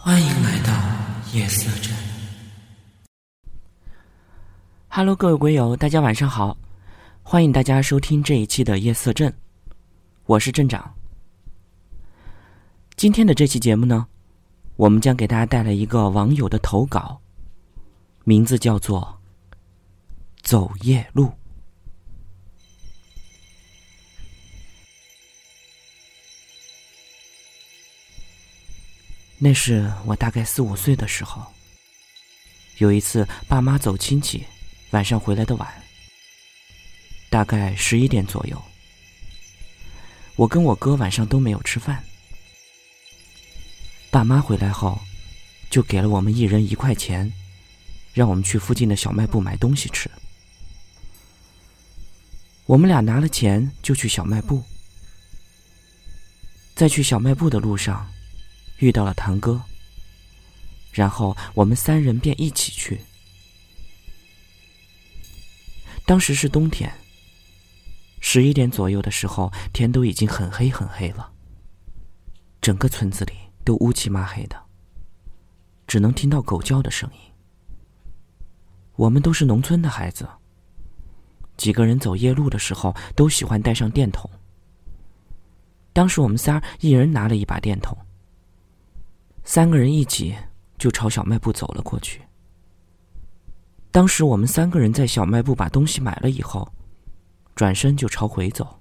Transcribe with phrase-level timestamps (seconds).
[0.00, 0.72] 欢迎来到
[1.32, 1.92] 夜色镇。
[4.88, 6.56] Hello，各位鬼友，大家晚上好！
[7.24, 9.34] 欢迎大家收听这一期的夜色镇，
[10.26, 10.94] 我是镇长。
[12.96, 14.06] 今天的这期节目呢，
[14.76, 17.20] 我们将给大家带来一个网友的投稿，
[18.22, 19.20] 名字叫做
[20.42, 21.26] 《走夜路》。
[29.40, 31.46] 那是我大概四五岁的时候，
[32.78, 34.44] 有一次爸妈走亲戚，
[34.90, 35.82] 晚上回来的晚，
[37.30, 38.60] 大概十一点左右。
[40.34, 42.02] 我跟我哥晚上都没有吃饭，
[44.10, 45.00] 爸妈回来后，
[45.70, 47.32] 就给了我们一人一块钱，
[48.12, 50.10] 让我们去附近的小卖部买东西吃。
[52.66, 54.64] 我们俩拿了钱就去小卖部，
[56.74, 58.04] 在去小卖部的路上。
[58.78, 59.60] 遇到了堂哥，
[60.92, 63.00] 然后我们三人便一起去。
[66.06, 66.92] 当时是冬天，
[68.20, 71.30] 十一点左右的时候，天都已经很黑很黑了。
[72.60, 73.32] 整个村子里
[73.64, 74.56] 都乌漆嘛黑的，
[75.86, 77.18] 只能听到狗叫的声音。
[78.96, 80.26] 我们都是农村的孩子，
[81.56, 84.28] 几个人走夜路的时候都喜欢带上电筒。
[85.92, 87.96] 当时我们仨一人拿了一把电筒。
[89.48, 90.36] 三个人一起
[90.76, 92.20] 就朝小卖部走了过去。
[93.90, 96.70] 当时我们三个人在小卖部把东西买了以后，
[97.54, 98.78] 转身就朝回走。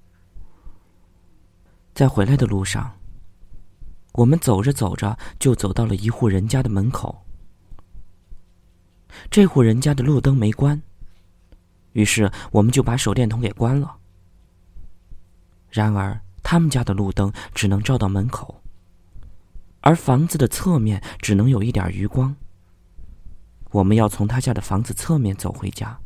[1.94, 2.94] 在回来的路上，
[4.12, 7.18] 我们走着走着就走到了一户人家的门口。
[9.32, 10.80] 这户人家的路灯没关，
[11.94, 13.96] 于是我们就把手电筒给关了。
[15.70, 18.57] 然而他们家的路灯只能照到门口。
[19.88, 22.36] 而房子的侧面只能有一点余光。
[23.72, 25.98] 我们要从他家的房子侧面走回家。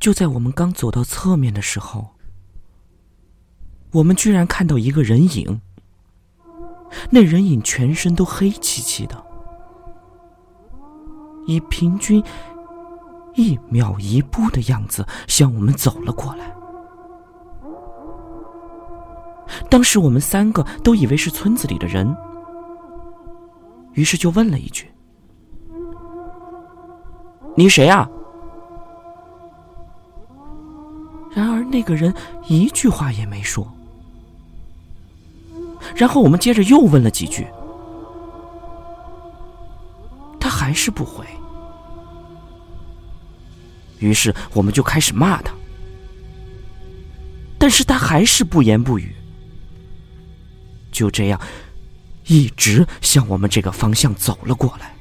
[0.00, 2.08] 就在我们刚走到侧面的时候，
[3.92, 5.60] 我们居然看到一个人影。
[7.08, 9.24] 那人影全身都黑漆漆的，
[11.46, 12.20] 以平均
[13.36, 16.52] 一秒一步的样子向我们走了过来。
[19.70, 22.14] 当时我们三个都以为是村子里的人，
[23.94, 24.90] 于是就问了一句
[27.56, 28.08] ：“你谁啊？”
[31.32, 32.12] 然而那个人
[32.48, 33.66] 一句话也没说。
[35.94, 37.46] 然后我们接着又问了几句，
[40.40, 41.24] 他还是不回。
[44.00, 45.54] 于是我们就开始骂他，
[47.58, 49.14] 但是他还是不言不语。
[51.00, 51.40] 就这样，
[52.26, 54.94] 一直向我们这个方向走了过来。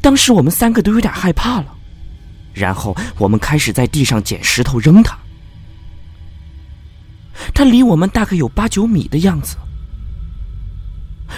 [0.00, 1.76] 当时我们三个都有点害怕了，
[2.54, 5.18] 然后我们开始在地上捡石头扔他。
[7.54, 9.56] 他离我们大概有八九米的样子，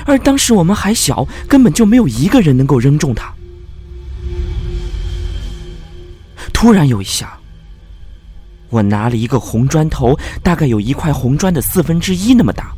[0.06, 3.34] 而当时我们还小，根本就没有一个人能够扔中他。
[6.52, 7.38] 突然有一下。
[8.70, 12.72] 我拿了一个红砖头，大概有一块红砖的四分之一那么大，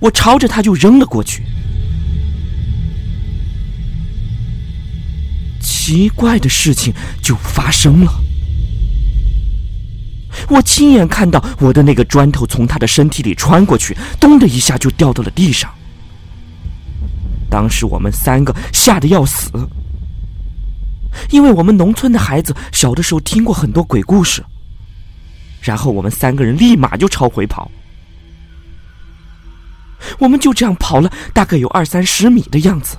[0.00, 1.42] 我朝着他就扔了过去。
[5.60, 6.92] 奇怪的事情
[7.22, 8.12] 就发生了，
[10.48, 15.70] 我亲眼看到我的那个砖头从他的身体里穿过去，咚的一下就掉到了地上。
[17.50, 19.50] 当时我们三个吓得要死，
[21.30, 24.44] 因为我们农村的孩子小的时候听过很多鬼故事。
[25.68, 27.70] 然后我们三个人立马就朝回跑，
[30.18, 32.96] 我们就这样跑了大概有二三十米的样子，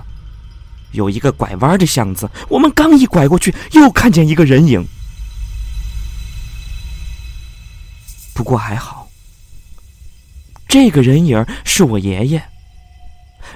[0.91, 4.85] 有一个拐弯的巷子，我们刚一拐过去，又看见一个人影。
[8.35, 9.09] 不过还好，
[10.67, 12.49] 这个人影是我爷爷。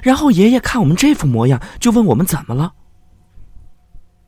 [0.01, 2.73] 然后爷爷看我们这副模样，就问我们怎么了。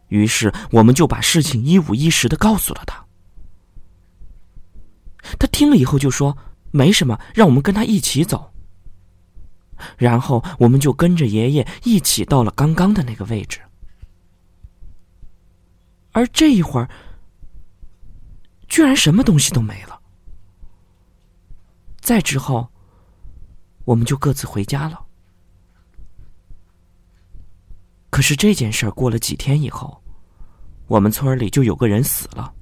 [0.10, 3.05] 于是我们就把事情一五一十的告诉了他。
[5.56, 6.38] 听了以后就说
[6.72, 8.52] ：“没什么，让我们跟他一起走。”
[9.98, 13.62] 然后我们就跟着爷爷一起到了刚刚的那个位置。
[16.12, 16.90] 而这一会儿，
[18.68, 19.98] 居然什么东西都没了。
[22.02, 22.68] 再之后，
[23.86, 25.06] 我们就各自回家了。
[28.10, 30.04] 可是这件事儿过了几天以后，
[30.88, 32.54] 我们村里就有个人死了。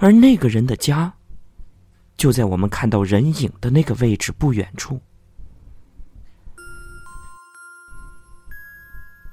[0.00, 1.14] 而那个人的家，
[2.16, 5.00] 就在我们看到人影的那个位置不远处。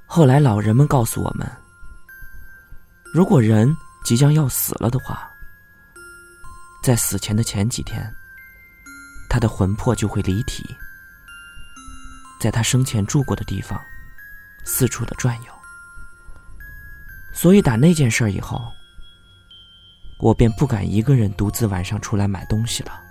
[0.05, 1.49] 后来，老人们告诉我们，
[3.13, 3.73] 如果人
[4.03, 5.29] 即将要死了的话，
[6.83, 8.03] 在死前的前几天，
[9.29, 10.65] 他的魂魄就会离体，
[12.41, 13.79] 在他生前住过的地方
[14.65, 15.53] 四处的转悠。
[17.33, 18.69] 所以，打那件事以后，
[20.21, 23.10] 我便不敢一个人独自晚上出来买东西了。